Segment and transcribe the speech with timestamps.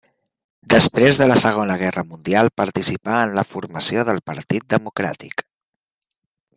[0.73, 5.49] Després de la Segona Guerra Mundial participà en la formació del Partit Democràtic.